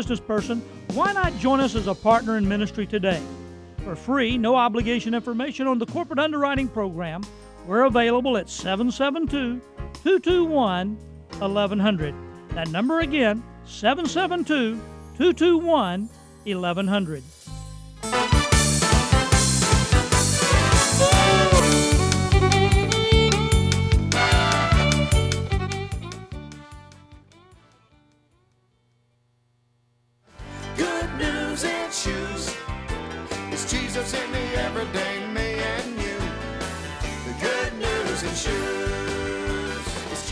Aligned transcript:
business 0.00 0.18
person, 0.18 0.62
why 0.94 1.12
not 1.12 1.36
join 1.38 1.60
us 1.60 1.74
as 1.74 1.86
a 1.86 1.94
partner 1.94 2.38
in 2.38 2.48
ministry 2.48 2.86
today? 2.86 3.20
For 3.84 3.94
free, 3.94 4.38
no 4.38 4.56
obligation 4.56 5.12
information 5.12 5.66
on 5.66 5.78
the 5.78 5.84
corporate 5.84 6.18
underwriting 6.18 6.68
program, 6.68 7.20
we're 7.66 7.84
available 7.84 8.38
at 8.38 8.48
772 8.48 9.60
221 10.02 10.96
1100. 11.38 12.14
That 12.54 12.70
number 12.70 13.00
again, 13.00 13.44
772 13.66 14.80
221 15.18 16.08
1100. 16.44 17.22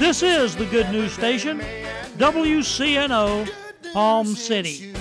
This 0.08 0.22
is 0.22 0.56
the 0.56 0.64
Good 0.64 0.88
News 0.88 1.12
Station, 1.12 1.60
WCNO, 2.16 3.46
Palm 3.92 4.26
City. 4.26 4.94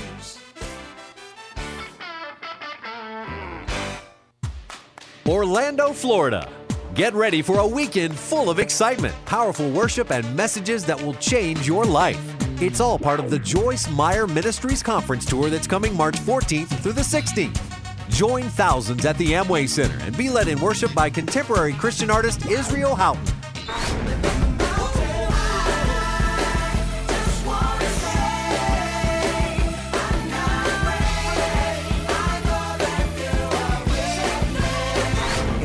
Orlando, 5.26 5.94
Florida. 5.94 6.52
Get 6.94 7.14
ready 7.14 7.42
for 7.42 7.60
a 7.60 7.66
weekend 7.66 8.20
full 8.20 8.50
of 8.50 8.60
excitement, 8.60 9.16
powerful 9.24 9.72
worship, 9.72 10.12
and 10.12 10.36
messages 10.36 10.84
that 10.84 11.02
will 11.02 11.14
change 11.14 11.66
your 11.66 11.86
life. 11.86 12.20
It's 12.62 12.82
all 12.82 13.00
part 13.00 13.22
of 13.22 13.30
the 13.30 13.40
Joyce 13.40 13.90
Meyer 13.90 14.28
Ministries 14.28 14.84
Conference 14.84 15.26
Tour 15.26 15.50
that's 15.50 15.68
coming 15.68 15.96
March 15.96 16.18
14th 16.18 16.82
through 16.82 16.92
the 16.92 17.02
16th. 17.02 17.62
Join 18.10 18.44
thousands 18.44 19.06
at 19.06 19.18
the 19.18 19.31
Amway 19.31 19.70
Center 19.70 19.98
and 20.03 20.18
be 20.18 20.30
led 20.30 20.50
in 20.50 20.59
worship 20.59 20.94
by 20.94 21.09
contemporary 21.09 21.72
Christian 21.72 22.12
artist 22.12 22.46
Israel 22.48 22.94
Houghton. 22.94 23.37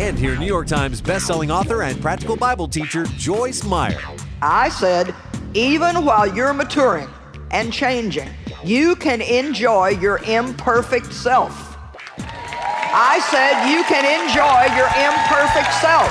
And 0.03 0.19
hear 0.19 0.37
New 0.37 0.47
York 0.47 0.67
Times 0.67 1.01
bestselling 1.01 1.51
author 1.51 1.85
and 1.85 2.03
practical 2.03 2.35
Bible 2.35 2.67
teacher 2.67 3.05
Joyce 3.17 3.63
Meyer. 3.63 4.01
I 4.43 4.69
said, 4.69 5.15
even 5.55 6.05
while 6.05 6.27
you're 6.27 6.53
maturing 6.53 7.09
and 7.53 7.73
changing, 7.73 8.29
you 8.65 8.97
can 8.97 9.21
enjoy 9.21 9.91
your 9.91 10.19
imperfect 10.25 11.13
self. 11.13 11.79
I 12.19 13.21
said, 13.31 13.71
you 13.71 13.85
can 13.85 14.05
enjoy 14.05 14.75
your 14.75 14.89
imperfect 14.99 15.73
self. 15.75 16.11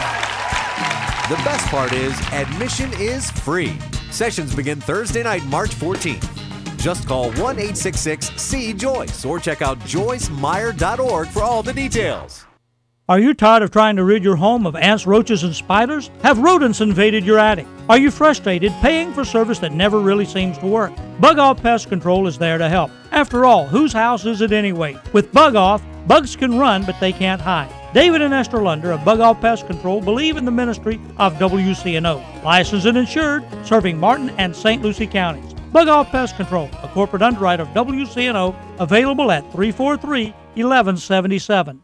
The 1.27 1.35
best 1.43 1.67
part 1.67 1.91
is, 1.91 2.17
admission 2.31 2.93
is 2.93 3.29
free. 3.29 3.77
Sessions 4.09 4.55
begin 4.55 4.79
Thursday 4.79 5.23
night, 5.23 5.43
March 5.47 5.71
14th. 5.71 6.77
Just 6.77 7.05
call 7.05 7.25
1 7.25 7.35
866 7.35 8.41
See 8.41 8.73
Joyce 8.73 9.25
or 9.25 9.37
check 9.37 9.61
out 9.61 9.79
joycemeyer.org 9.79 11.27
for 11.27 11.43
all 11.43 11.61
the 11.61 11.73
details. 11.73 12.45
Are 13.11 13.19
you 13.19 13.33
tired 13.33 13.61
of 13.61 13.71
trying 13.71 13.97
to 13.97 14.05
rid 14.05 14.23
your 14.23 14.37
home 14.37 14.65
of 14.65 14.73
ants, 14.77 15.05
roaches, 15.05 15.43
and 15.43 15.53
spiders? 15.53 16.09
Have 16.23 16.39
rodents 16.39 16.79
invaded 16.79 17.25
your 17.25 17.39
attic? 17.39 17.67
Are 17.89 17.97
you 17.97 18.09
frustrated 18.09 18.71
paying 18.79 19.11
for 19.11 19.25
service 19.25 19.59
that 19.59 19.73
never 19.73 19.99
really 19.99 20.23
seems 20.23 20.57
to 20.59 20.65
work? 20.65 20.93
Bug 21.19 21.37
Off 21.37 21.61
Pest 21.61 21.89
Control 21.89 22.25
is 22.25 22.37
there 22.37 22.57
to 22.57 22.69
help. 22.69 22.89
After 23.11 23.43
all, 23.43 23.67
whose 23.67 23.91
house 23.91 24.25
is 24.25 24.39
it 24.39 24.53
anyway? 24.53 24.97
With 25.11 25.33
Bug 25.33 25.57
Off, 25.57 25.83
bugs 26.07 26.37
can 26.37 26.57
run, 26.57 26.85
but 26.85 26.97
they 27.01 27.11
can't 27.11 27.41
hide. 27.41 27.69
David 27.93 28.21
and 28.21 28.33
Esther 28.33 28.61
Lunder 28.61 28.93
of 28.93 29.03
Bug 29.03 29.19
Off 29.19 29.41
Pest 29.41 29.67
Control 29.67 29.99
believe 29.99 30.37
in 30.37 30.45
the 30.45 30.49
ministry 30.51 30.97
of 31.17 31.33
WCNO, 31.33 32.43
licensed 32.45 32.85
and 32.85 32.97
insured, 32.97 33.45
serving 33.65 33.99
Martin 33.99 34.29
and 34.37 34.55
St. 34.55 34.81
Lucie 34.81 35.05
counties. 35.05 35.53
Bug 35.73 35.89
Off 35.89 36.09
Pest 36.11 36.37
Control, 36.37 36.69
a 36.81 36.87
corporate 36.87 37.23
underwriter 37.23 37.63
of 37.63 37.69
WCNO, 37.73 38.55
available 38.79 39.31
at 39.31 39.41
343 39.51 40.27
1177. 40.55 41.83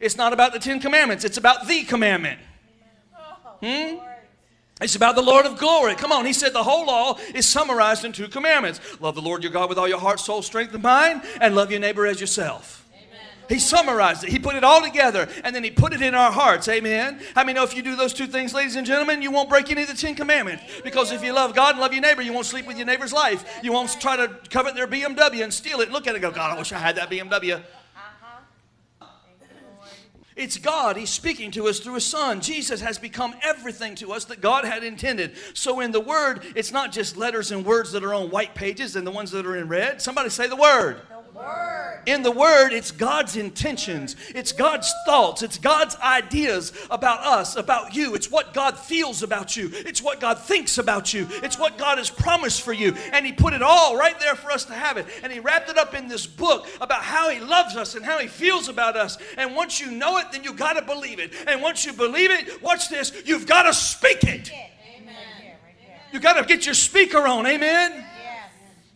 It's 0.00 0.16
not 0.16 0.32
about 0.32 0.52
the 0.52 0.58
Ten 0.58 0.80
Commandments, 0.80 1.24
it's 1.24 1.38
about 1.38 1.66
the 1.66 1.84
commandment. 1.84 2.40
Hmm? 3.60 3.96
It's 4.80 4.94
about 4.94 5.16
the 5.16 5.22
Lord 5.22 5.46
of 5.46 5.58
glory. 5.58 5.94
Come 5.94 6.12
on, 6.12 6.26
he 6.26 6.34
said 6.34 6.52
the 6.52 6.62
whole 6.62 6.86
law 6.86 7.18
is 7.34 7.48
summarized 7.48 8.04
in 8.04 8.12
two 8.12 8.28
commandments 8.28 8.80
love 9.00 9.14
the 9.14 9.22
Lord 9.22 9.42
your 9.42 9.52
God 9.52 9.70
with 9.70 9.78
all 9.78 9.88
your 9.88 9.98
heart, 9.98 10.20
soul, 10.20 10.42
strength, 10.42 10.74
and 10.74 10.82
mind, 10.82 11.22
and 11.40 11.54
love 11.54 11.70
your 11.70 11.80
neighbor 11.80 12.06
as 12.06 12.20
yourself. 12.20 12.86
He 13.48 13.58
summarized 13.58 14.24
it. 14.24 14.30
He 14.30 14.38
put 14.38 14.56
it 14.56 14.64
all 14.64 14.82
together 14.82 15.28
and 15.44 15.54
then 15.54 15.62
he 15.62 15.70
put 15.70 15.92
it 15.92 16.02
in 16.02 16.14
our 16.14 16.32
hearts. 16.32 16.68
Amen. 16.68 17.20
How 17.34 17.44
many 17.44 17.54
know 17.54 17.62
if 17.62 17.76
you 17.76 17.82
do 17.82 17.94
those 17.94 18.12
two 18.12 18.26
things, 18.26 18.52
ladies 18.52 18.76
and 18.76 18.86
gentlemen, 18.86 19.22
you 19.22 19.30
won't 19.30 19.48
break 19.48 19.70
any 19.70 19.82
of 19.82 19.88
the 19.88 19.94
Ten 19.94 20.14
Commandments? 20.14 20.64
Because 20.82 21.12
if 21.12 21.22
you 21.22 21.32
love 21.32 21.54
God 21.54 21.72
and 21.72 21.80
love 21.80 21.92
your 21.92 22.02
neighbor, 22.02 22.22
you 22.22 22.32
won't 22.32 22.46
sleep 22.46 22.66
with 22.66 22.76
your 22.76 22.86
neighbor's 22.86 23.12
life. 23.12 23.60
You 23.62 23.72
won't 23.72 23.96
try 24.00 24.16
to 24.16 24.28
covet 24.50 24.74
their 24.74 24.88
BMW 24.88 25.44
and 25.44 25.54
steal 25.54 25.80
it 25.80 25.84
and 25.84 25.92
look 25.92 26.06
at 26.06 26.10
it 26.10 26.16
and 26.16 26.22
go, 26.22 26.30
God, 26.32 26.56
I 26.56 26.58
wish 26.58 26.72
I 26.72 26.78
had 26.78 26.96
that 26.96 27.08
BMW. 27.08 27.62
It's 30.36 30.58
God. 30.58 30.98
He's 30.98 31.08
speaking 31.08 31.50
to 31.52 31.66
us 31.66 31.80
through 31.80 31.94
His 31.94 32.04
Son. 32.04 32.42
Jesus 32.42 32.82
has 32.82 32.98
become 32.98 33.34
everything 33.42 33.94
to 33.96 34.12
us 34.12 34.26
that 34.26 34.42
God 34.42 34.66
had 34.66 34.84
intended. 34.84 35.32
So 35.54 35.80
in 35.80 35.92
the 35.92 36.00
Word, 36.00 36.42
it's 36.54 36.72
not 36.72 36.92
just 36.92 37.16
letters 37.16 37.52
and 37.52 37.64
words 37.64 37.90
that 37.92 38.04
are 38.04 38.12
on 38.12 38.28
white 38.30 38.54
pages 38.54 38.96
and 38.96 39.06
the 39.06 39.10
ones 39.10 39.30
that 39.30 39.46
are 39.46 39.56
in 39.56 39.66
red. 39.66 40.02
Somebody 40.02 40.28
say 40.28 40.46
the 40.46 40.54
Word. 40.54 41.00
In 42.06 42.22
the 42.22 42.30
Word, 42.30 42.72
it's 42.72 42.92
God's 42.92 43.36
intentions, 43.36 44.14
it's 44.28 44.52
God's 44.52 44.92
thoughts, 45.04 45.42
it's 45.42 45.58
God's 45.58 45.96
ideas 45.96 46.72
about 46.88 47.26
us, 47.26 47.56
about 47.56 47.96
you. 47.96 48.14
It's 48.14 48.30
what 48.30 48.54
God 48.54 48.78
feels 48.78 49.24
about 49.24 49.56
you, 49.56 49.70
it's 49.72 50.00
what 50.00 50.20
God 50.20 50.38
thinks 50.38 50.78
about 50.78 51.12
you, 51.12 51.26
it's 51.42 51.58
what 51.58 51.78
God 51.78 51.98
has 51.98 52.08
promised 52.08 52.62
for 52.62 52.72
you. 52.72 52.92
And 53.12 53.26
He 53.26 53.32
put 53.32 53.54
it 53.54 53.62
all 53.62 53.96
right 53.96 54.18
there 54.20 54.36
for 54.36 54.52
us 54.52 54.64
to 54.66 54.74
have 54.74 54.98
it. 54.98 55.06
And 55.24 55.32
He 55.32 55.40
wrapped 55.40 55.68
it 55.68 55.78
up 55.78 55.94
in 55.94 56.06
this 56.06 56.26
book 56.26 56.68
about 56.80 57.02
how 57.02 57.28
He 57.28 57.40
loves 57.40 57.74
us 57.74 57.96
and 57.96 58.04
how 58.04 58.20
He 58.20 58.28
feels 58.28 58.68
about 58.68 58.96
us. 58.96 59.18
And 59.36 59.56
once 59.56 59.80
you 59.80 59.90
know 59.90 60.18
it, 60.18 60.30
then 60.30 60.44
you 60.44 60.52
got 60.52 60.74
to 60.74 60.82
believe 60.82 61.18
it. 61.18 61.32
And 61.48 61.60
once 61.60 61.84
you 61.84 61.92
believe 61.92 62.30
it, 62.30 62.62
watch 62.62 62.88
this, 62.88 63.12
you've 63.24 63.48
got 63.48 63.64
to 63.64 63.74
speak 63.74 64.22
it. 64.22 64.52
You 66.12 66.20
got 66.20 66.34
to 66.34 66.44
get 66.44 66.66
your 66.66 66.74
speaker 66.74 67.26
on, 67.26 67.46
amen? 67.46 68.06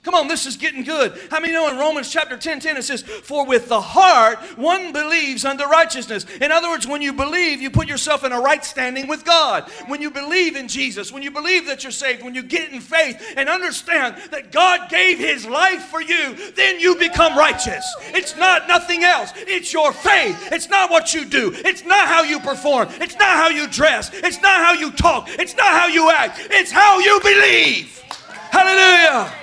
Come 0.02 0.14
on, 0.14 0.28
this 0.28 0.46
is 0.46 0.56
getting 0.56 0.82
good. 0.82 1.12
How 1.30 1.40
many 1.40 1.52
know 1.52 1.68
in 1.68 1.76
Romans 1.76 2.10
chapter 2.10 2.38
10 2.38 2.60
10 2.60 2.78
it 2.78 2.84
says, 2.84 3.02
For 3.02 3.44
with 3.44 3.68
the 3.68 3.82
heart 3.82 4.38
one 4.56 4.92
believes 4.92 5.44
unto 5.44 5.64
righteousness. 5.64 6.24
In 6.40 6.50
other 6.50 6.70
words, 6.70 6.86
when 6.86 7.02
you 7.02 7.12
believe, 7.12 7.60
you 7.60 7.68
put 7.70 7.86
yourself 7.86 8.24
in 8.24 8.32
a 8.32 8.40
right 8.40 8.64
standing 8.64 9.08
with 9.08 9.26
God. 9.26 9.64
When 9.88 10.00
you 10.00 10.10
believe 10.10 10.56
in 10.56 10.68
Jesus, 10.68 11.12
when 11.12 11.22
you 11.22 11.30
believe 11.30 11.66
that 11.66 11.82
you're 11.82 11.92
saved, 11.92 12.22
when 12.22 12.34
you 12.34 12.42
get 12.42 12.72
in 12.72 12.80
faith 12.80 13.34
and 13.36 13.50
understand 13.50 14.16
that 14.30 14.52
God 14.52 14.88
gave 14.88 15.18
His 15.18 15.44
life 15.44 15.82
for 15.82 16.00
you, 16.00 16.34
then 16.52 16.80
you 16.80 16.96
become 16.96 17.36
righteous. 17.36 17.84
It's 18.14 18.34
not 18.36 18.68
nothing 18.68 19.04
else, 19.04 19.32
it's 19.36 19.70
your 19.70 19.92
faith. 19.92 20.50
It's 20.50 20.70
not 20.70 20.90
what 20.90 21.12
you 21.12 21.26
do, 21.26 21.52
it's 21.54 21.84
not 21.84 22.08
how 22.08 22.22
you 22.22 22.40
perform, 22.40 22.88
it's 22.92 23.16
not 23.16 23.36
how 23.36 23.48
you 23.48 23.66
dress, 23.66 24.10
it's 24.14 24.40
not 24.40 24.64
how 24.64 24.72
you 24.72 24.92
talk, 24.92 25.28
it's 25.28 25.54
not 25.56 25.78
how 25.78 25.88
you 25.88 26.10
act, 26.10 26.38
it's 26.50 26.70
how 26.70 27.00
you 27.00 27.20
believe. 27.20 28.02
Hallelujah. 28.50 29.39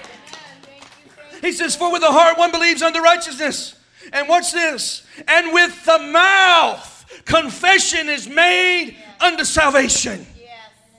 He 1.48 1.54
says, 1.54 1.78
For 1.78 1.90
with 1.90 2.02
the 2.02 2.12
heart 2.12 2.38
one 2.38 2.52
believes 2.52 2.82
unto 2.82 3.00
righteousness. 3.00 3.74
And 4.12 4.28
what's 4.28 4.52
this? 4.52 5.08
And 5.30 5.54
with 5.54 5.86
the 5.86 5.98
mouth 5.98 7.24
confession 7.24 8.10
is 8.10 8.28
made 8.28 8.98
unto 9.22 9.46
salvation. 9.46 10.28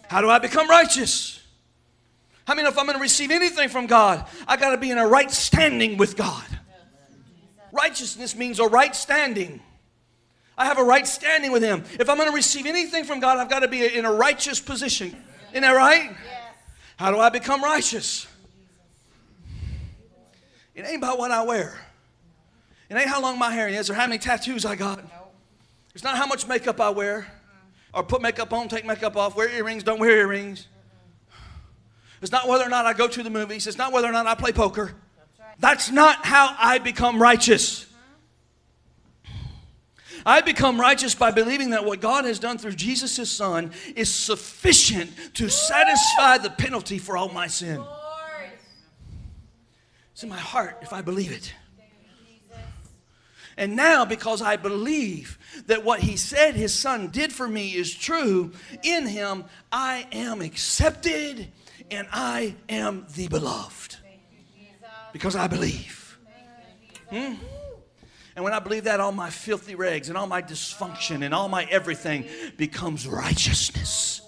How 0.09 0.23
do 0.23 0.31
I 0.31 0.39
become 0.39 0.67
righteous? 0.69 1.39
I 2.47 2.55
mean, 2.55 2.65
if 2.65 2.79
I'm 2.79 2.87
going 2.87 2.97
to 2.97 3.03
receive 3.03 3.31
anything 3.31 3.69
from 3.69 3.87
God, 3.87 4.27
I 4.47 4.57
got 4.57 4.71
to 4.71 4.79
be 4.79 4.91
in 4.91 4.97
a 4.97 5.07
right 5.07 5.31
standing 5.31 5.99
with 5.99 6.17
God. 6.17 6.47
Righteousness 7.71 8.35
means 8.35 8.59
a 8.59 8.67
right 8.67 8.97
standing. 8.97 9.61
I 10.57 10.65
have 10.65 10.79
a 10.79 10.83
right 10.83 11.07
standing 11.07 11.53
with 11.53 11.63
Him. 11.63 11.85
If 12.01 12.09
I'm 12.09 12.17
going 12.17 12.31
to 12.31 12.35
receive 12.35 12.65
anything 12.65 13.05
from 13.05 13.21
God, 13.21 13.37
I've 13.37 13.51
got 13.51 13.61
to 13.61 13.69
be 13.69 13.95
in 13.95 14.07
a 14.07 14.13
righteous 14.13 14.61
position. 14.61 15.15
Isn't 15.51 15.61
that 15.61 15.73
right? 15.73 16.17
How 16.97 17.11
do 17.11 17.19
I 17.19 17.29
become 17.29 17.63
righteous? 17.63 18.27
It 20.79 20.87
ain't 20.87 20.99
about 20.99 21.19
what 21.19 21.33
I 21.33 21.43
wear. 21.43 21.77
It 22.89 22.97
ain't 22.97 23.09
how 23.09 23.21
long 23.21 23.37
my 23.37 23.51
hair 23.51 23.67
is 23.67 23.91
or 23.91 23.95
how 23.95 24.07
many 24.07 24.17
tattoos 24.17 24.65
I 24.65 24.77
got. 24.77 25.05
It's 25.93 26.05
not 26.05 26.17
how 26.17 26.25
much 26.25 26.47
makeup 26.47 26.81
I 26.81 26.91
wear 26.91 27.27
or 27.93 28.05
put 28.05 28.23
makeup 28.23 28.53
on, 28.53 28.69
take 28.69 28.87
makeup 28.87 29.17
off, 29.17 29.35
wear 29.35 29.49
earrings, 29.49 29.83
don't 29.83 29.99
wear 29.99 30.13
earrings. 30.13 30.69
It's 32.23 32.31
not 32.31 32.47
whether 32.47 32.65
or 32.65 32.69
not 32.69 32.87
I 32.87 32.93
go 32.93 33.09
to 33.09 33.25
the 33.25 33.29
movies. 33.29 33.67
It's 33.67 33.77
not 33.77 33.93
whether 33.93 34.07
or 34.07 34.13
not 34.13 34.29
I 34.29 34.37
play 34.37 34.53
poker. 34.53 34.95
That's 35.59 35.91
not 35.91 36.25
how 36.25 36.55
I 36.57 36.79
become 36.79 37.21
righteous. 37.21 37.85
Uh-huh. 39.25 39.35
I 40.25 40.43
become 40.43 40.81
righteous 40.81 41.13
by 41.13 41.33
believing 41.33 41.71
that 41.71 41.85
what 41.85 42.01
God 42.01 42.25
has 42.25 42.39
done 42.39 42.57
through 42.57 42.75
Jesus, 42.75 43.17
his 43.17 43.33
son, 43.33 43.73
is 43.97 44.15
sufficient 44.15 45.11
to 45.35 45.49
satisfy 45.49 46.39
the 46.39 46.51
penalty 46.51 46.99
for 46.99 47.17
all 47.17 47.31
my 47.31 47.49
sin. 47.49 47.83
It's 50.19 50.25
in 50.25 50.31
my 50.31 50.37
heart 50.37 50.79
if 50.83 50.93
I 50.93 51.01
believe 51.01 51.31
it. 51.31 51.55
And 53.57 53.77
now, 53.77 54.05
because 54.05 54.43
I 54.43 54.57
believe 54.57 55.39
that 55.69 55.85
what 55.85 56.01
he 56.01 56.17
said 56.17 56.57
his 56.57 56.75
son 56.75 57.11
did 57.11 57.33
for 57.33 57.47
me 57.47 57.73
is 57.77 57.95
true, 57.95 58.51
in 58.83 59.07
him 59.07 59.45
I 59.71 60.09
am 60.11 60.41
accepted 60.41 61.47
and 61.93 62.09
I 62.13 62.57
am 62.69 63.07
the 63.15 63.29
beloved. 63.29 63.95
Because 65.13 65.37
I 65.37 65.47
believe. 65.47 66.19
Hmm? 67.11 67.35
And 68.35 68.43
when 68.43 68.53
I 68.53 68.59
believe 68.59 68.85
that, 68.85 68.99
all 68.99 69.13
my 69.13 69.31
filthy 69.31 69.77
rags 69.77 70.09
and 70.09 70.19
all 70.19 70.27
my 70.27 70.43
dysfunction 70.43 71.25
and 71.25 71.33
all 71.33 71.49
my 71.49 71.63
everything 71.71 72.25
becomes 72.57 73.07
righteousness. 73.07 74.21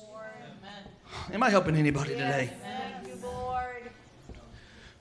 Am 1.32 1.42
I 1.42 1.50
helping 1.50 1.74
anybody 1.74 2.10
today? 2.10 2.52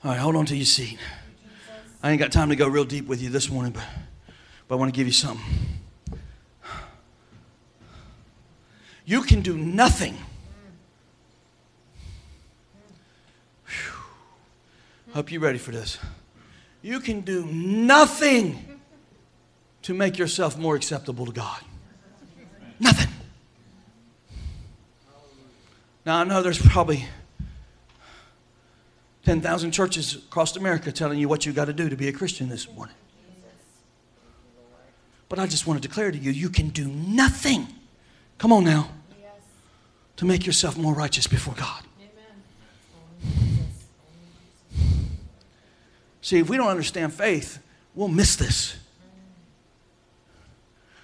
All 0.02 0.10
right, 0.10 0.18
hold 0.18 0.34
on 0.34 0.46
to 0.46 0.56
your 0.56 0.64
seat. 0.64 0.98
I 2.02 2.10
ain't 2.10 2.18
got 2.18 2.32
time 2.32 2.48
to 2.48 2.56
go 2.56 2.66
real 2.66 2.86
deep 2.86 3.06
with 3.06 3.20
you 3.20 3.28
this 3.28 3.50
morning, 3.50 3.72
but, 3.72 3.84
but 4.66 4.76
I 4.76 4.78
want 4.78 4.94
to 4.94 4.96
give 4.96 5.06
you 5.06 5.12
something. 5.12 5.44
You 9.04 9.20
can 9.20 9.42
do 9.42 9.58
nothing. 9.58 10.16
Whew. 13.66 15.12
Hope 15.12 15.30
you're 15.30 15.42
ready 15.42 15.58
for 15.58 15.72
this. 15.72 15.98
You 16.80 17.00
can 17.00 17.20
do 17.20 17.44
nothing 17.44 18.80
to 19.82 19.92
make 19.92 20.16
yourself 20.16 20.56
more 20.56 20.76
acceptable 20.76 21.26
to 21.26 21.32
God. 21.32 21.60
Nothing. 22.78 23.12
Now, 26.06 26.20
I 26.20 26.24
know 26.24 26.40
there's 26.40 26.58
probably 26.58 27.04
10,000 29.24 29.70
churches 29.72 30.14
across 30.14 30.56
America 30.56 30.90
telling 30.90 31.18
you 31.18 31.28
what 31.28 31.44
you 31.44 31.52
got 31.52 31.66
to 31.66 31.72
do 31.72 31.88
to 31.88 31.96
be 31.96 32.08
a 32.08 32.12
Christian 32.12 32.48
this 32.48 32.70
morning. 32.70 32.94
But 35.28 35.38
I 35.38 35.46
just 35.46 35.66
want 35.66 35.80
to 35.80 35.86
declare 35.86 36.10
to 36.10 36.18
you 36.18 36.30
you 36.32 36.50
can 36.50 36.68
do 36.68 36.88
nothing. 36.88 37.68
Come 38.38 38.52
on 38.52 38.64
now. 38.64 38.90
To 40.16 40.24
make 40.24 40.44
yourself 40.44 40.76
more 40.76 40.92
righteous 40.92 41.26
before 41.26 41.54
God. 41.54 41.82
See, 46.22 46.38
if 46.38 46.50
we 46.50 46.56
don't 46.56 46.68
understand 46.68 47.14
faith, 47.14 47.58
we'll 47.94 48.08
miss 48.08 48.36
this. 48.36 48.76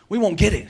We 0.08 0.18
won't 0.18 0.36
get 0.36 0.52
it. 0.52 0.68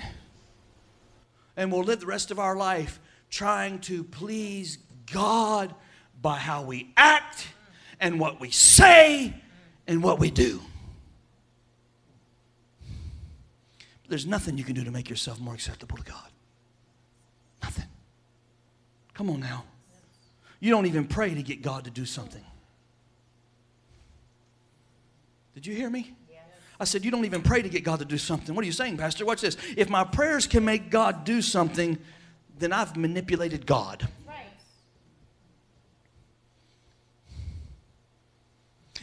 And 1.56 1.72
we'll 1.72 1.82
live 1.82 2.00
the 2.00 2.06
rest 2.06 2.30
of 2.30 2.38
our 2.38 2.56
life 2.56 3.00
trying 3.30 3.80
to 3.80 4.04
please 4.04 4.78
God 5.12 5.74
by 6.20 6.36
how 6.36 6.62
we 6.62 6.92
act 6.96 7.48
and 8.00 8.18
what 8.20 8.40
we 8.40 8.50
say 8.50 9.34
and 9.86 10.02
what 10.02 10.18
we 10.18 10.30
do. 10.30 10.60
There's 14.08 14.26
nothing 14.26 14.56
you 14.56 14.64
can 14.64 14.74
do 14.74 14.84
to 14.84 14.90
make 14.90 15.10
yourself 15.10 15.40
more 15.40 15.54
acceptable 15.54 15.96
to 15.96 16.04
God. 16.04 16.30
Nothing. 17.62 17.86
Come 19.14 19.30
on 19.30 19.40
now. 19.40 19.64
You 20.60 20.70
don't 20.70 20.86
even 20.86 21.06
pray 21.06 21.34
to 21.34 21.42
get 21.42 21.62
God 21.62 21.84
to 21.84 21.90
do 21.90 22.04
something. 22.04 22.44
Did 25.54 25.66
you 25.66 25.74
hear 25.74 25.90
me? 25.90 26.14
I 26.78 26.84
said, 26.84 27.04
You 27.04 27.10
don't 27.10 27.24
even 27.24 27.42
pray 27.42 27.62
to 27.62 27.68
get 27.68 27.84
God 27.84 27.98
to 28.00 28.04
do 28.04 28.18
something. 28.18 28.54
What 28.54 28.62
are 28.62 28.66
you 28.66 28.72
saying, 28.72 28.98
Pastor? 28.98 29.24
Watch 29.24 29.40
this. 29.40 29.56
If 29.76 29.88
my 29.88 30.04
prayers 30.04 30.46
can 30.46 30.64
make 30.64 30.90
God 30.90 31.24
do 31.24 31.40
something, 31.40 31.98
then 32.58 32.72
I've 32.72 32.96
manipulated 32.96 33.66
God. 33.66 34.06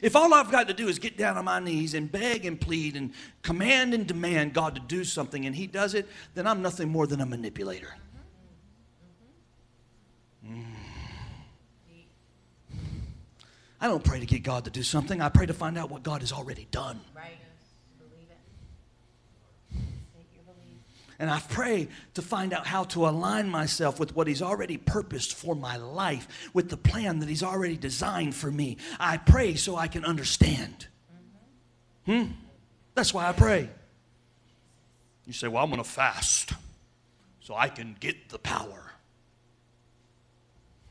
If 0.04 0.18
all 0.18 0.34
I've 0.34 0.52
got 0.52 0.68
to 0.68 0.74
do 0.74 0.90
is 0.90 1.00
get 1.00 1.16
down 1.16 1.38
on 1.38 1.46
my 1.46 1.62
knees 1.62 1.94
and 1.94 2.12
beg 2.12 2.46
and 2.46 2.60
plead 2.60 2.98
and 2.98 3.14
command 3.42 3.94
and 3.94 4.06
demand 4.06 4.54
God 4.54 4.76
to 4.76 4.82
do 4.82 5.06
something 5.06 5.46
and 5.46 5.56
He 5.56 5.66
does 5.66 5.94
it, 5.94 6.10
then 6.36 6.46
I'm 6.46 6.62
nothing 6.62 6.90
more 6.90 7.08
than 7.08 7.22
a 7.22 7.26
manipulator. 7.26 7.96
Mm. 10.46 10.66
I 13.80 13.88
don't 13.88 14.04
pray 14.04 14.20
to 14.20 14.26
get 14.26 14.44
God 14.44 14.66
to 14.66 14.70
do 14.70 14.84
something. 14.84 15.22
I 15.22 15.30
pray 15.30 15.46
to 15.46 15.54
find 15.54 15.78
out 15.78 15.90
what 15.90 16.04
God 16.04 16.20
has 16.20 16.34
already 16.34 16.68
done. 16.70 17.00
Right. 17.16 17.38
Believe 17.98 18.28
it. 18.30 18.38
Take 20.18 20.28
your 20.36 20.44
belief. 20.44 20.82
And 21.24 21.32
I 21.32 21.40
pray 21.40 21.88
to 22.16 22.22
find 22.22 22.52
out 22.52 22.68
how 22.68 22.84
to 22.84 23.08
align 23.08 23.48
myself 23.48 23.98
with 23.98 24.14
what 24.14 24.28
He's 24.28 24.42
already 24.42 24.76
purposed 24.76 25.36
for 25.36 25.56
my 25.56 25.78
life, 25.78 26.28
with 26.54 26.70
the 26.70 26.76
plan 26.76 27.20
that 27.20 27.30
He's 27.30 27.44
already 27.44 27.78
designed 27.78 28.36
for 28.36 28.52
me. 28.52 28.76
I 29.00 29.16
pray 29.16 29.56
so 29.56 29.78
I 29.78 29.88
can 29.88 30.04
understand. 30.04 30.88
Hmm? 32.06 32.24
That's 32.94 33.14
why 33.14 33.30
I 33.30 33.32
pray. 33.32 33.70
You 35.26 35.32
say, 35.32 35.48
Well, 35.48 35.64
I'm 35.64 35.70
going 35.70 35.82
to 35.82 35.90
fast 35.90 36.52
so 37.40 37.56
I 37.56 37.70
can 37.70 37.96
get 38.02 38.28
the 38.28 38.40
power. 38.40 38.92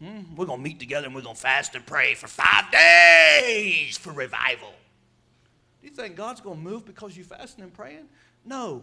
Hmm? 0.02 0.34
We're 0.34 0.46
going 0.46 0.60
to 0.60 0.64
meet 0.64 0.80
together 0.80 1.08
and 1.08 1.14
we're 1.14 1.20
going 1.20 1.36
to 1.36 1.42
fast 1.42 1.74
and 1.74 1.84
pray 1.84 2.14
for 2.14 2.26
five 2.26 2.72
days 2.72 3.98
for 3.98 4.14
revival. 4.14 4.72
Do 5.82 5.88
you 5.88 5.94
think 5.94 6.16
God's 6.16 6.40
going 6.40 6.56
to 6.56 6.64
move 6.64 6.86
because 6.86 7.18
you're 7.18 7.26
fasting 7.26 7.64
and 7.64 7.74
praying? 7.74 8.08
No. 8.46 8.82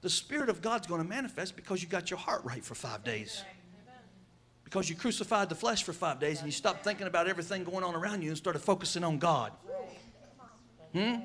The 0.00 0.10
Spirit 0.10 0.48
of 0.48 0.62
God's 0.62 0.86
going 0.86 1.02
to 1.02 1.08
manifest 1.08 1.56
because 1.56 1.82
you 1.82 1.88
got 1.88 2.10
your 2.10 2.18
heart 2.18 2.42
right 2.44 2.64
for 2.64 2.74
five 2.74 3.04
days. 3.04 3.42
Because 4.64 4.88
you 4.88 4.96
crucified 4.96 5.48
the 5.48 5.54
flesh 5.54 5.82
for 5.82 5.92
five 5.92 6.20
days 6.20 6.38
and 6.38 6.46
you 6.46 6.52
stopped 6.52 6.84
thinking 6.84 7.06
about 7.06 7.26
everything 7.26 7.64
going 7.64 7.82
on 7.82 7.94
around 7.94 8.22
you 8.22 8.28
and 8.28 8.36
started 8.36 8.60
focusing 8.60 9.02
on 9.02 9.18
God. 9.18 9.52
Hmm? 10.92 11.16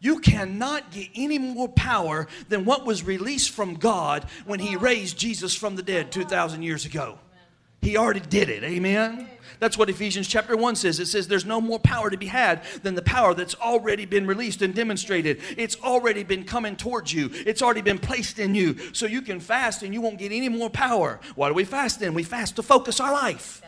You 0.00 0.20
cannot 0.20 0.90
get 0.90 1.08
any 1.14 1.38
more 1.38 1.68
power 1.68 2.28
than 2.48 2.64
what 2.64 2.84
was 2.84 3.02
released 3.02 3.50
from 3.50 3.74
God 3.74 4.26
when 4.44 4.60
He 4.60 4.76
raised 4.76 5.18
Jesus 5.18 5.54
from 5.54 5.74
the 5.74 5.82
dead 5.82 6.12
2,000 6.12 6.62
years 6.62 6.84
ago. 6.84 7.18
He 7.86 7.96
already 7.96 8.18
did 8.18 8.48
it. 8.48 8.64
Amen. 8.64 9.28
That's 9.60 9.78
what 9.78 9.88
Ephesians 9.88 10.26
chapter 10.26 10.56
1 10.56 10.74
says. 10.74 10.98
It 10.98 11.06
says 11.06 11.28
there's 11.28 11.44
no 11.44 11.60
more 11.60 11.78
power 11.78 12.10
to 12.10 12.16
be 12.16 12.26
had 12.26 12.64
than 12.82 12.96
the 12.96 13.02
power 13.02 13.32
that's 13.32 13.54
already 13.54 14.06
been 14.06 14.26
released 14.26 14.60
and 14.60 14.74
demonstrated. 14.74 15.40
It's 15.56 15.76
already 15.80 16.24
been 16.24 16.42
coming 16.42 16.74
towards 16.74 17.14
you. 17.14 17.30
It's 17.32 17.62
already 17.62 17.82
been 17.82 18.00
placed 18.00 18.40
in 18.40 18.56
you. 18.56 18.76
So 18.92 19.06
you 19.06 19.22
can 19.22 19.38
fast 19.38 19.84
and 19.84 19.94
you 19.94 20.00
won't 20.00 20.18
get 20.18 20.32
any 20.32 20.48
more 20.48 20.68
power. 20.68 21.20
Why 21.36 21.46
do 21.46 21.54
we 21.54 21.62
fast 21.62 22.00
then? 22.00 22.12
We 22.12 22.24
fast 22.24 22.56
to 22.56 22.64
focus 22.64 22.98
our 22.98 23.12
life. 23.12 23.62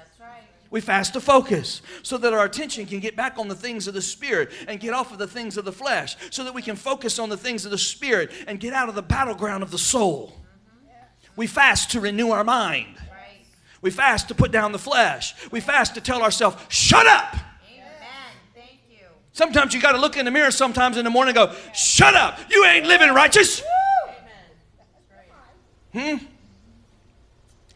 We 0.69 0.81
fast 0.81 1.13
to 1.13 1.21
focus 1.21 1.81
so 2.03 2.19
that 2.19 2.33
our 2.33 2.45
attention 2.45 2.87
can 2.87 2.99
get 2.99 3.15
back 3.15 3.39
on 3.39 3.47
the 3.47 3.55
things 3.55 3.87
of 3.87 3.95
the 3.95 4.03
Spirit 4.03 4.51
and 4.67 4.81
get 4.81 4.95
off 4.95 5.13
of 5.13 5.19
the 5.19 5.29
things 5.29 5.57
of 5.57 5.65
the 5.65 5.71
flesh, 5.71 6.17
so 6.31 6.43
that 6.43 6.55
we 6.55 6.61
can 6.61 6.75
focus 6.75 7.21
on 7.21 7.29
the 7.29 7.37
things 7.37 7.65
of 7.65 7.71
the 7.71 7.79
Spirit 7.79 8.33
and 8.49 8.59
get 8.59 8.73
out 8.73 8.89
of 8.89 8.97
the 8.97 9.03
battleground 9.03 9.63
of 9.63 9.71
the 9.71 9.79
soul. 9.79 10.33
Mm-hmm. 10.33 11.33
We 11.37 11.47
fast 11.47 11.93
to 11.93 12.01
renew 12.01 12.31
our 12.31 12.43
mind. 12.43 12.97
We 13.81 13.91
fast 13.91 14.29
to 14.29 14.35
put 14.35 14.51
down 14.51 14.73
the 14.73 14.79
flesh. 14.79 15.35
We 15.51 15.61
fast 15.61 15.95
to 15.95 16.01
tell 16.01 16.23
ourselves, 16.23 16.57
shut 16.69 17.07
up. 17.07 17.37
Amen. 17.71 18.67
You. 18.91 19.07
Sometimes 19.33 19.73
you 19.73 19.81
got 19.81 19.93
to 19.93 19.99
look 19.99 20.17
in 20.17 20.25
the 20.25 20.31
mirror 20.31 20.51
sometimes 20.51 20.97
in 20.97 21.05
the 21.05 21.11
morning 21.11 21.37
and 21.37 21.51
go, 21.51 21.57
shut 21.73 22.15
up. 22.15 22.39
You 22.51 22.65
ain't 22.65 22.87
living 22.87 23.11
righteous. 23.11 23.63
Hmm? 25.93 26.17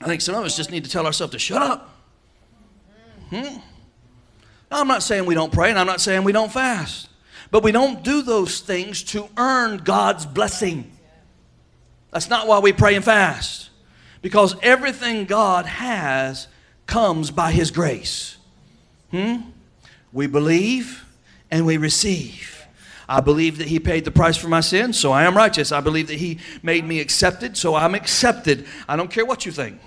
I 0.00 0.06
think 0.06 0.20
some 0.20 0.34
of 0.34 0.44
us 0.44 0.56
just 0.56 0.70
need 0.70 0.84
to 0.84 0.90
tell 0.90 1.06
ourselves 1.06 1.32
to 1.32 1.38
shut 1.38 1.62
up. 1.62 1.88
Hmm? 3.30 3.58
Now, 4.70 4.80
I'm 4.80 4.88
not 4.88 5.02
saying 5.02 5.26
we 5.26 5.34
don't 5.34 5.52
pray 5.52 5.70
and 5.70 5.78
I'm 5.78 5.86
not 5.86 6.00
saying 6.00 6.24
we 6.24 6.32
don't 6.32 6.50
fast, 6.50 7.08
but 7.50 7.62
we 7.62 7.72
don't 7.72 8.02
do 8.02 8.22
those 8.22 8.60
things 8.60 9.02
to 9.04 9.28
earn 9.36 9.78
God's 9.78 10.26
blessing. 10.26 10.90
That's 12.10 12.28
not 12.28 12.46
why 12.46 12.58
we 12.58 12.72
pray 12.72 12.94
and 12.94 13.04
fast. 13.04 13.70
Because 14.22 14.56
everything 14.62 15.26
God 15.26 15.66
has 15.66 16.48
comes 16.86 17.30
by 17.30 17.52
His 17.52 17.70
grace. 17.70 18.36
Hmm? 19.10 19.36
We 20.12 20.26
believe 20.26 21.04
and 21.50 21.66
we 21.66 21.76
receive. 21.76 22.66
I 23.08 23.20
believe 23.20 23.58
that 23.58 23.68
He 23.68 23.78
paid 23.78 24.04
the 24.04 24.10
price 24.10 24.36
for 24.36 24.48
my 24.48 24.60
sins, 24.60 24.98
so 24.98 25.12
I 25.12 25.24
am 25.24 25.36
righteous. 25.36 25.72
I 25.72 25.80
believe 25.80 26.06
that 26.06 26.18
He 26.18 26.38
made 26.62 26.84
me 26.84 27.00
accepted, 27.00 27.56
so 27.56 27.74
I'm 27.74 27.94
accepted. 27.94 28.64
I 28.88 28.96
don't 28.96 29.10
care 29.10 29.26
what 29.26 29.44
you 29.44 29.52
think. 29.52 29.80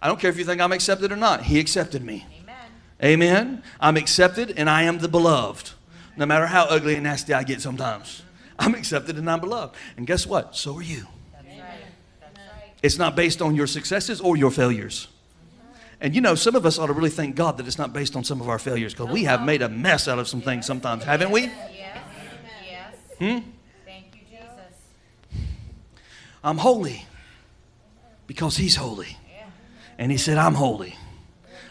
I 0.00 0.06
don't 0.06 0.20
care 0.20 0.30
if 0.30 0.38
you 0.38 0.44
think 0.44 0.60
I'm 0.60 0.72
accepted 0.72 1.10
or 1.10 1.16
not. 1.16 1.42
He 1.44 1.58
accepted 1.58 2.04
me. 2.04 2.26
Amen. 2.40 2.56
Amen. 3.02 3.62
I'm 3.80 3.96
accepted 3.96 4.54
and 4.56 4.70
I 4.70 4.82
am 4.82 4.98
the 4.98 5.08
beloved. 5.08 5.72
No 6.16 6.26
matter 6.26 6.46
how 6.46 6.64
ugly 6.64 6.94
and 6.94 7.04
nasty 7.04 7.32
I 7.32 7.42
get 7.42 7.60
sometimes. 7.60 8.22
I'm 8.58 8.74
accepted 8.74 9.16
and 9.18 9.28
I'm 9.30 9.40
beloved. 9.40 9.76
And 9.96 10.06
guess 10.06 10.26
what? 10.26 10.56
So 10.56 10.76
are 10.76 10.82
you. 10.82 11.06
It's 12.82 12.98
not 12.98 13.16
based 13.16 13.42
on 13.42 13.54
your 13.54 13.66
successes 13.66 14.20
or 14.20 14.36
your 14.36 14.50
failures. 14.50 15.08
And 16.00 16.14
you 16.14 16.20
know, 16.20 16.34
some 16.34 16.54
of 16.54 16.64
us 16.64 16.78
ought 16.78 16.86
to 16.86 16.92
really 16.92 17.10
thank 17.10 17.34
God 17.34 17.56
that 17.56 17.66
it's 17.66 17.78
not 17.78 17.92
based 17.92 18.14
on 18.14 18.22
some 18.22 18.40
of 18.40 18.48
our 18.48 18.58
failures 18.58 18.94
because 18.94 19.08
we 19.08 19.24
have 19.24 19.44
made 19.44 19.62
a 19.62 19.68
mess 19.68 20.06
out 20.06 20.18
of 20.18 20.28
some 20.28 20.40
things 20.40 20.64
sometimes, 20.64 21.02
haven't 21.04 21.30
we? 21.30 21.42
Yes. 21.42 21.98
Yes. 22.64 22.94
Hmm? 23.18 23.38
Thank 23.84 24.06
you, 24.14 24.20
Jesus. 24.30 24.46
I'm 26.44 26.58
holy 26.58 27.04
because 28.28 28.56
He's 28.56 28.76
holy. 28.76 29.16
And 29.98 30.12
He 30.12 30.18
said, 30.18 30.38
I'm 30.38 30.54
holy. 30.54 30.94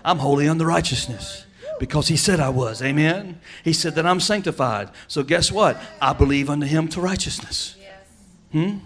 I'm 0.03 0.17
holy 0.17 0.49
unto 0.49 0.65
righteousness 0.65 1.45
because 1.79 2.09
He 2.09 2.17
said 2.17 2.41
I 2.41 2.49
was. 2.49 2.81
Amen. 2.81 3.39
He 3.63 3.71
said 3.71 3.95
that 3.95 4.05
I'm 4.05 4.19
sanctified. 4.19 4.89
So 5.07 5.23
guess 5.23 5.53
what? 5.53 5.81
I 6.01 6.11
believe 6.11 6.49
unto 6.49 6.65
Him 6.65 6.89
to 6.89 6.99
righteousness. 6.99 7.77
Hmm? 8.51 8.79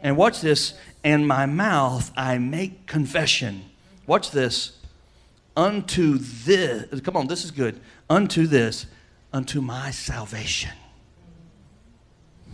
And 0.00 0.16
watch 0.16 0.40
this. 0.40 0.74
And 1.02 1.26
my 1.26 1.46
mouth 1.46 2.12
I 2.16 2.38
make 2.38 2.86
confession. 2.86 3.64
Watch 4.06 4.30
this. 4.30 4.78
Unto 5.56 6.18
this. 6.18 7.00
Come 7.00 7.16
on, 7.16 7.26
this 7.26 7.44
is 7.44 7.50
good. 7.50 7.80
Unto 8.08 8.46
this. 8.46 8.86
Unto 9.32 9.60
my 9.60 9.90
salvation. 9.90 10.72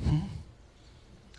Hmm? 0.05 0.21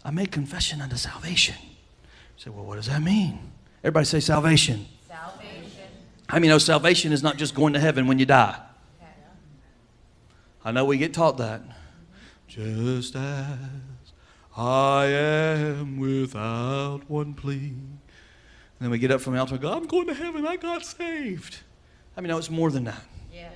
I 0.04 0.12
make 0.12 0.32
confession 0.32 0.82
unto 0.82 0.96
salvation. 0.96 1.56
You 1.62 2.44
say, 2.44 2.50
well, 2.50 2.66
what 2.66 2.76
does 2.76 2.88
that 2.88 3.02
mean? 3.02 3.40
Everybody 3.84 4.06
say 4.06 4.20
salvation. 4.20 4.86
Salvation. 5.08 5.84
I 6.30 6.40
mean, 6.40 6.50
know 6.50 6.58
salvation 6.58 7.12
is 7.12 7.24
not 7.24 7.38
just 7.38 7.54
going 7.54 7.74
to 7.74 7.80
heaven 7.80 8.08
when 8.08 8.20
you 8.20 8.26
die? 8.26 8.60
I 10.64 10.72
know 10.72 10.84
we 10.84 10.98
get 10.98 11.14
taught 11.14 11.38
that. 11.38 11.62
Just 12.48 13.16
as 13.16 13.58
I 14.58 15.06
am 15.06 16.00
without 16.00 17.08
one 17.08 17.36
plea. 17.36 17.74
And 18.80 18.86
then 18.86 18.90
we 18.90 18.98
get 18.98 19.12
up 19.12 19.22
from 19.22 19.34
the 19.34 19.40
altar 19.40 19.54
and 19.54 19.62
go, 19.62 19.72
I'm 19.72 19.86
going 19.86 20.08
to 20.08 20.16
heaven. 20.16 20.48
I 20.48 20.56
got 20.56 20.84
saved. 20.84 21.60
I 22.16 22.22
mean, 22.22 22.30
no, 22.30 22.38
it's 22.40 22.50
more 22.50 22.72
than 22.72 22.86
that. 22.86 23.02
Yes. 23.32 23.52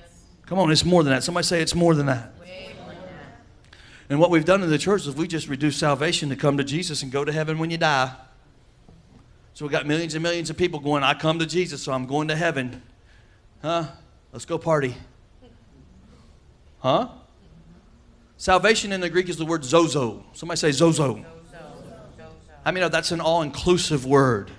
Come 0.46 0.60
on, 0.60 0.70
it's 0.70 0.84
more 0.84 1.02
than 1.02 1.12
that. 1.12 1.24
Somebody 1.24 1.44
say 1.44 1.60
it's 1.60 1.74
more 1.74 1.94
than 1.96 2.06
that. 2.06 2.38
Way 2.40 2.72
more 2.78 2.88
than 2.88 2.96
that. 2.96 3.78
And 4.08 4.20
what 4.20 4.30
we've 4.30 4.44
done 4.44 4.62
in 4.62 4.70
the 4.70 4.78
church 4.78 5.06
is 5.06 5.16
we 5.16 5.26
just 5.26 5.48
reduced 5.48 5.80
salvation 5.80 6.28
to 6.28 6.36
come 6.36 6.56
to 6.56 6.64
Jesus 6.64 7.02
and 7.02 7.10
go 7.10 7.24
to 7.24 7.32
heaven 7.32 7.58
when 7.58 7.70
you 7.70 7.78
die. 7.78 8.14
So 9.54 9.66
we 9.66 9.70
got 9.70 9.86
millions 9.86 10.14
and 10.14 10.22
millions 10.22 10.50
of 10.50 10.56
people 10.56 10.78
going, 10.78 11.02
I 11.02 11.14
come 11.14 11.40
to 11.40 11.46
Jesus, 11.46 11.82
so 11.82 11.92
I'm 11.92 12.06
going 12.06 12.28
to 12.28 12.36
heaven. 12.36 12.80
Huh? 13.60 13.86
Let's 14.32 14.44
go 14.44 14.56
party. 14.56 14.96
Huh? 16.78 17.08
Salvation 18.42 18.90
in 18.90 19.00
the 19.00 19.08
Greek 19.08 19.28
is 19.28 19.36
the 19.36 19.46
word 19.46 19.62
sozo. 19.62 20.24
Somebody 20.32 20.58
say 20.58 20.70
sozo. 20.70 21.24
I 22.64 22.72
mean, 22.72 22.90
that's 22.90 23.12
an 23.12 23.20
all 23.20 23.42
inclusive 23.42 24.04
word. 24.04 24.50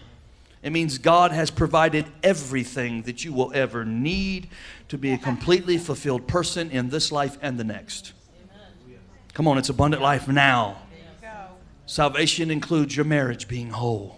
It 0.62 0.72
means 0.72 0.98
God 0.98 1.34
has 1.34 1.52
provided 1.52 2.06
everything 2.24 3.02
that 3.02 3.26
you 3.26 3.34
will 3.34 3.52
ever 3.54 3.84
need 3.84 4.48
to 4.88 4.98
be 4.98 5.12
a 5.12 5.18
completely 5.18 5.78
fulfilled 5.78 6.30
person 6.30 6.72
in 6.72 6.92
this 6.92 7.12
life 7.12 7.38
and 7.42 7.60
the 7.60 7.66
next. 7.66 8.14
Come 9.34 9.50
on, 9.50 9.58
it's 9.58 9.68
abundant 9.68 10.02
life 10.02 10.30
now. 10.30 10.78
Salvation 11.86 12.50
includes 12.52 12.96
your 12.96 13.04
marriage 13.04 13.50
being 13.50 13.72
whole. 13.72 14.18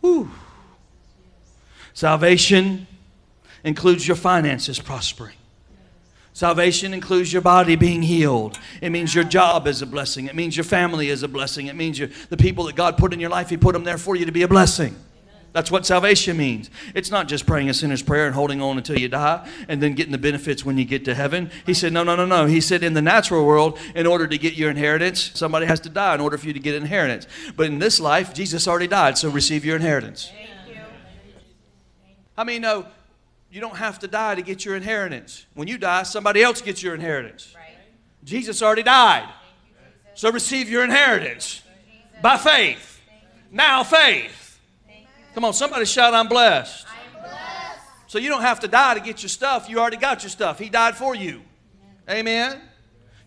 Whew. 0.00 0.30
Salvation 1.92 2.86
includes 3.62 4.08
your 4.08 4.16
finances 4.16 4.78
prospering. 4.78 5.36
Salvation 6.32 6.94
includes 6.94 7.32
your 7.32 7.42
body 7.42 7.76
being 7.76 8.02
healed. 8.02 8.58
It 8.80 8.90
means 8.90 9.14
your 9.14 9.24
job 9.24 9.66
is 9.66 9.82
a 9.82 9.86
blessing. 9.86 10.26
It 10.26 10.34
means 10.36 10.56
your 10.56 10.64
family 10.64 11.08
is 11.08 11.22
a 11.22 11.28
blessing. 11.28 11.66
It 11.66 11.74
means 11.74 11.98
your, 11.98 12.08
the 12.28 12.36
people 12.36 12.64
that 12.64 12.76
God 12.76 12.96
put 12.96 13.12
in 13.12 13.20
your 13.20 13.30
life, 13.30 13.50
He 13.50 13.56
put 13.56 13.72
them 13.72 13.84
there 13.84 13.98
for 13.98 14.14
you 14.16 14.24
to 14.26 14.32
be 14.32 14.42
a 14.42 14.48
blessing. 14.48 14.96
That's 15.52 15.70
what 15.70 15.84
salvation 15.84 16.36
means. 16.36 16.70
It's 16.94 17.10
not 17.10 17.26
just 17.26 17.44
praying 17.44 17.68
a 17.68 17.74
sinner's 17.74 18.02
prayer 18.02 18.26
and 18.26 18.34
holding 18.34 18.62
on 18.62 18.76
until 18.76 18.96
you 18.96 19.08
die 19.08 19.48
and 19.68 19.82
then 19.82 19.94
getting 19.94 20.12
the 20.12 20.18
benefits 20.18 20.64
when 20.64 20.78
you 20.78 20.84
get 20.84 21.04
to 21.06 21.14
heaven. 21.14 21.50
He 21.66 21.74
said, 21.74 21.92
No, 21.92 22.04
no, 22.04 22.14
no, 22.14 22.24
no. 22.24 22.46
He 22.46 22.60
said, 22.60 22.84
In 22.84 22.94
the 22.94 23.02
natural 23.02 23.44
world, 23.44 23.76
in 23.96 24.06
order 24.06 24.28
to 24.28 24.38
get 24.38 24.54
your 24.54 24.70
inheritance, 24.70 25.32
somebody 25.34 25.66
has 25.66 25.80
to 25.80 25.88
die 25.88 26.14
in 26.14 26.20
order 26.20 26.38
for 26.38 26.46
you 26.46 26.52
to 26.52 26.60
get 26.60 26.76
inheritance. 26.76 27.26
But 27.56 27.66
in 27.66 27.80
this 27.80 27.98
life, 27.98 28.32
Jesus 28.32 28.68
already 28.68 28.86
died, 28.86 29.18
so 29.18 29.28
receive 29.28 29.64
your 29.64 29.74
inheritance. 29.74 30.30
How 32.36 32.44
many 32.44 32.60
know 32.60 32.86
you 33.50 33.60
don't 33.60 33.76
have 33.76 33.98
to 34.00 34.08
die 34.08 34.36
to 34.36 34.42
get 34.42 34.64
your 34.64 34.76
inheritance? 34.76 35.46
When 35.54 35.66
you 35.66 35.76
die, 35.76 36.04
somebody 36.04 36.42
else 36.42 36.60
gets 36.60 36.82
your 36.82 36.94
inheritance. 36.94 37.52
Right. 37.54 37.76
Jesus 38.22 38.62
already 38.62 38.82
died. 38.82 39.28
So 40.14 40.30
receive 40.30 40.68
your 40.68 40.84
inheritance 40.84 41.62
by 42.22 42.36
faith. 42.36 43.00
Now, 43.50 43.82
faith. 43.82 44.58
Come 45.34 45.44
on, 45.44 45.52
somebody 45.54 45.84
shout, 45.84 46.14
I'm 46.14 46.28
blessed. 46.28 46.86
I'm 46.86 47.22
blessed. 47.22 47.80
So 48.06 48.18
you 48.18 48.28
don't 48.28 48.42
have 48.42 48.60
to 48.60 48.68
die 48.68 48.94
to 48.94 49.00
get 49.00 49.22
your 49.22 49.28
stuff. 49.28 49.68
You 49.68 49.78
already 49.78 49.96
got 49.96 50.22
your 50.22 50.30
stuff. 50.30 50.58
He 50.58 50.68
died 50.68 50.96
for 50.96 51.14
you. 51.14 51.42
Amen. 52.08 52.60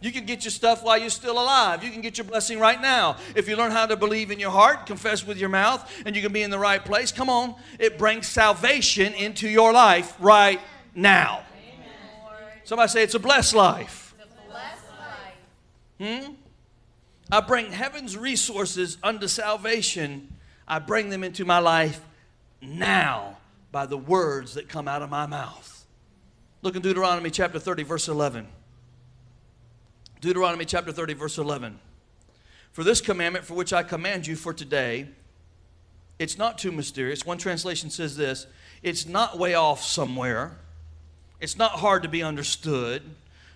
You 0.03 0.11
can 0.11 0.25
get 0.25 0.43
your 0.43 0.51
stuff 0.51 0.83
while 0.83 0.97
you're 0.97 1.09
still 1.09 1.41
alive. 1.41 1.81
You 1.81 1.89
can 1.89 2.01
get 2.01 2.17
your 2.17 2.25
blessing 2.25 2.59
right 2.59 2.79
now. 2.81 3.15
If 3.37 3.47
you 3.47 3.55
learn 3.55 3.71
how 3.71 3.85
to 3.85 3.95
believe 3.95 4.31
in 4.31 4.39
your 4.39 4.51
heart, 4.51 4.85
confess 4.85 5.25
with 5.25 5.37
your 5.37 5.47
mouth, 5.47 5.89
and 6.05 6.13
you 6.13 6.21
can 6.21 6.33
be 6.33 6.43
in 6.43 6.51
the 6.51 6.59
right 6.59 6.83
place, 6.83 7.13
come 7.13 7.29
on. 7.29 7.55
It 7.79 7.97
brings 7.97 8.27
salvation 8.27 9.13
into 9.13 9.47
your 9.47 9.71
life 9.71 10.13
right 10.19 10.59
now. 10.93 11.45
Somebody 12.65 12.89
say 12.89 13.03
it's 13.03 13.15
a 13.15 13.19
blessed 13.19 13.55
life. 13.55 14.13
The 14.19 14.25
blessed 14.51 14.83
life. 16.01 16.25
Hmm? 16.25 16.33
I 17.31 17.39
bring 17.39 17.71
heaven's 17.71 18.17
resources 18.17 18.97
unto 19.01 19.29
salvation. 19.29 20.35
I 20.67 20.79
bring 20.79 21.11
them 21.11 21.23
into 21.23 21.45
my 21.45 21.59
life 21.59 22.01
now 22.61 23.37
by 23.71 23.85
the 23.85 23.97
words 23.97 24.55
that 24.55 24.67
come 24.67 24.89
out 24.89 25.01
of 25.01 25.09
my 25.09 25.27
mouth. 25.27 25.85
Look 26.61 26.75
in 26.75 26.81
Deuteronomy 26.81 27.29
chapter 27.29 27.57
30, 27.57 27.83
verse 27.83 28.09
11. 28.09 28.47
Deuteronomy 30.23 30.63
chapter 30.63 30.93
30, 30.93 31.15
verse 31.15 31.37
11. 31.37 31.77
For 32.71 32.85
this 32.85 33.01
commandment 33.01 33.43
for 33.43 33.55
which 33.55 33.73
I 33.73 33.83
command 33.83 34.25
you 34.25 34.37
for 34.37 34.53
today, 34.53 35.09
it's 36.17 36.37
not 36.37 36.57
too 36.57 36.71
mysterious. 36.71 37.25
One 37.25 37.37
translation 37.37 37.89
says 37.89 38.15
this 38.15 38.47
it's 38.81 39.05
not 39.05 39.37
way 39.37 39.53
off 39.53 39.83
somewhere, 39.83 40.53
it's 41.41 41.57
not 41.57 41.71
hard 41.71 42.03
to 42.03 42.09
be 42.09 42.23
understood, 42.23 43.03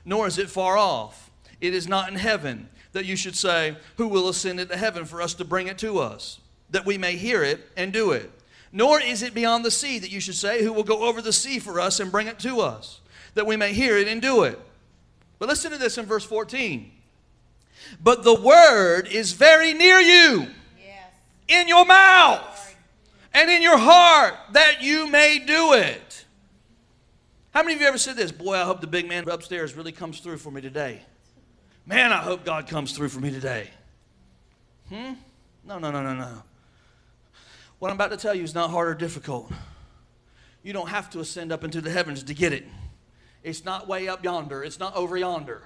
nor 0.03 0.27
is 0.27 0.37
it 0.37 0.49
far 0.49 0.77
off. 0.77 1.31
It 1.61 1.73
is 1.73 1.87
not 1.87 2.09
in 2.09 2.15
heaven 2.15 2.67
that 2.91 3.05
you 3.05 3.15
should 3.15 3.37
say, 3.37 3.77
Who 3.95 4.09
will 4.09 4.27
ascend 4.27 4.59
into 4.59 4.75
heaven 4.75 5.05
for 5.05 5.21
us 5.21 5.33
to 5.35 5.45
bring 5.45 5.67
it 5.67 5.77
to 5.77 5.99
us, 5.99 6.41
that 6.71 6.85
we 6.85 6.97
may 6.97 7.15
hear 7.15 7.43
it 7.43 7.65
and 7.77 7.93
do 7.93 8.11
it? 8.11 8.29
Nor 8.73 8.99
is 8.99 9.23
it 9.23 9.33
beyond 9.33 9.63
the 9.63 9.71
sea 9.71 9.99
that 9.99 10.11
you 10.11 10.19
should 10.19 10.35
say, 10.35 10.65
Who 10.65 10.73
will 10.73 10.83
go 10.83 11.07
over 11.07 11.21
the 11.21 11.31
sea 11.31 11.59
for 11.59 11.79
us 11.79 12.01
and 12.01 12.11
bring 12.11 12.27
it 12.27 12.39
to 12.39 12.59
us, 12.59 12.99
that 13.35 13.47
we 13.47 13.55
may 13.55 13.71
hear 13.71 13.97
it 13.97 14.09
and 14.09 14.21
do 14.21 14.43
it? 14.43 14.59
But 15.39 15.49
listen 15.49 15.71
to 15.71 15.77
this 15.77 15.97
in 15.97 16.05
verse 16.05 16.25
14. 16.25 16.91
But 18.01 18.23
the 18.23 18.33
word 18.33 19.07
is 19.07 19.33
very 19.33 19.73
near 19.73 19.99
you, 19.99 20.47
Yes. 20.83 21.11
in 21.47 21.67
your 21.67 21.85
mouth 21.85 22.75
and 23.33 23.49
in 23.49 23.61
your 23.61 23.77
heart, 23.77 24.33
that 24.53 24.81
you 24.81 25.07
may 25.07 25.39
do 25.39 25.73
it. 25.73 26.25
How 27.51 27.63
many 27.63 27.75
of 27.75 27.81
you 27.81 27.87
ever 27.87 27.97
said 27.97 28.15
this? 28.15 28.31
Boy, 28.31 28.55
I 28.55 28.63
hope 28.63 28.81
the 28.81 28.87
big 28.87 29.07
man 29.07 29.27
upstairs 29.29 29.75
really 29.75 29.91
comes 29.91 30.19
through 30.19 30.37
for 30.37 30.51
me 30.51 30.61
today. 30.61 31.01
Man, 31.85 32.11
I 32.11 32.17
hope 32.17 32.43
God 32.43 32.67
comes 32.67 32.91
through 32.91 33.09
for 33.09 33.19
me 33.19 33.31
today. 33.31 33.69
Hmm? 34.89 35.13
No, 35.63 35.79
no, 35.79 35.91
no, 35.91 36.01
no, 36.03 36.13
no. 36.13 36.43
What 37.79 37.89
I'm 37.89 37.95
about 37.95 38.11
to 38.11 38.17
tell 38.17 38.33
you 38.33 38.43
is 38.43 38.55
not 38.55 38.69
hard 38.71 38.87
or 38.87 38.95
difficult. 38.95 39.51
You 40.63 40.73
don't 40.73 40.89
have 40.89 41.09
to 41.11 41.19
ascend 41.19 41.51
up 41.51 41.63
into 41.63 41.79
the 41.79 41.91
heavens 41.91 42.23
to 42.23 42.33
get 42.33 42.51
it. 42.53 42.65
It's 43.47 43.63
not 43.63 43.87
way 43.87 44.09
up 44.09 44.25
yonder, 44.25 44.61
it's 44.61 44.77
not 44.77 44.93
over 44.93 45.15
yonder. 45.15 45.61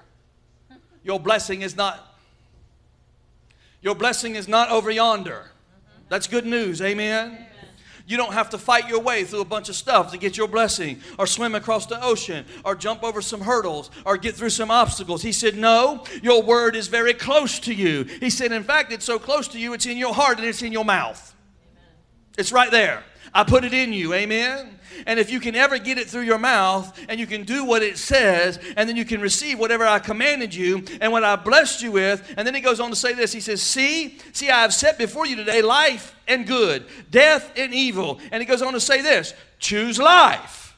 Your 1.02 1.18
blessing 1.18 1.62
is 1.62 1.74
not 1.74 2.16
your 3.80 3.96
blessing 3.96 4.36
is 4.36 4.46
not 4.46 4.70
over 4.70 4.88
yonder. 4.88 5.50
That's 6.08 6.28
good 6.28 6.46
news. 6.46 6.80
Amen. 6.80 7.44
You 8.06 8.16
don't 8.16 8.34
have 8.34 8.50
to 8.50 8.58
fight 8.58 8.88
your 8.88 9.00
way 9.00 9.24
through 9.24 9.40
a 9.40 9.44
bunch 9.44 9.68
of 9.68 9.74
stuff 9.74 10.12
to 10.12 10.18
get 10.18 10.36
your 10.36 10.46
blessing, 10.46 11.00
or 11.18 11.26
swim 11.26 11.56
across 11.56 11.86
the 11.86 12.00
ocean, 12.04 12.44
or 12.64 12.76
jump 12.76 13.02
over 13.02 13.20
some 13.20 13.40
hurdles, 13.40 13.90
or 14.06 14.16
get 14.16 14.36
through 14.36 14.50
some 14.50 14.70
obstacles. 14.70 15.20
He 15.20 15.32
said, 15.32 15.56
No, 15.56 16.04
your 16.22 16.40
word 16.40 16.76
is 16.76 16.86
very 16.86 17.14
close 17.14 17.58
to 17.60 17.74
you. 17.74 18.04
He 18.04 18.30
said, 18.30 18.52
In 18.52 18.62
fact, 18.62 18.92
it's 18.92 19.04
so 19.04 19.18
close 19.18 19.48
to 19.48 19.58
you, 19.58 19.72
it's 19.72 19.86
in 19.86 19.96
your 19.96 20.14
heart 20.14 20.38
and 20.38 20.46
it's 20.46 20.62
in 20.62 20.70
your 20.70 20.84
mouth. 20.84 21.34
It's 22.38 22.52
right 22.52 22.70
there. 22.70 23.02
I 23.34 23.42
put 23.42 23.64
it 23.64 23.74
in 23.74 23.92
you. 23.92 24.14
Amen. 24.14 24.78
And 25.06 25.18
if 25.18 25.30
you 25.30 25.40
can 25.40 25.54
ever 25.54 25.78
get 25.78 25.98
it 25.98 26.08
through 26.08 26.22
your 26.22 26.38
mouth 26.38 26.98
and 27.08 27.18
you 27.18 27.26
can 27.26 27.44
do 27.44 27.64
what 27.64 27.82
it 27.82 27.98
says, 27.98 28.58
and 28.76 28.88
then 28.88 28.96
you 28.96 29.04
can 29.04 29.20
receive 29.20 29.58
whatever 29.58 29.86
I 29.86 29.98
commanded 29.98 30.54
you 30.54 30.84
and 31.00 31.12
what 31.12 31.24
I 31.24 31.36
blessed 31.36 31.82
you 31.82 31.92
with, 31.92 32.34
and 32.36 32.46
then 32.46 32.54
he 32.54 32.60
goes 32.60 32.80
on 32.80 32.90
to 32.90 32.96
say 32.96 33.12
this 33.12 33.32
He 33.32 33.40
says, 33.40 33.62
See, 33.62 34.18
see, 34.32 34.50
I 34.50 34.62
have 34.62 34.74
set 34.74 34.98
before 34.98 35.26
you 35.26 35.36
today 35.36 35.62
life 35.62 36.14
and 36.28 36.46
good, 36.46 36.86
death 37.10 37.52
and 37.56 37.74
evil. 37.74 38.20
And 38.30 38.40
he 38.40 38.46
goes 38.46 38.62
on 38.62 38.72
to 38.72 38.80
say 38.80 39.02
this 39.02 39.34
choose 39.58 39.98
life 39.98 40.71